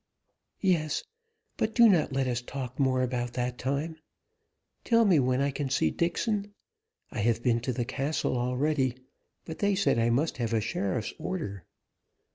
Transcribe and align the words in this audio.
"Yes, 0.61 1.03
but 1.57 1.75
do 1.75 1.87
not 1.87 2.11
let 2.11 2.25
us 2.25 2.41
talk 2.41 2.79
more 2.79 3.03
about 3.03 3.33
that 3.33 3.59
time. 3.59 3.97
Tell 4.83 5.05
me 5.05 5.19
when 5.19 5.51
can 5.51 5.67
I 5.67 5.69
see 5.69 5.91
Dixon? 5.91 6.55
I 7.11 7.19
have 7.19 7.43
been 7.43 7.59
to 7.59 7.71
the 7.71 7.85
castle 7.85 8.35
already, 8.35 8.95
but 9.45 9.59
they 9.59 9.75
said 9.75 9.99
I 9.99 10.09
must 10.09 10.37
have 10.37 10.53
a 10.53 10.59
sheriff's 10.59 11.13
order." 11.19 11.65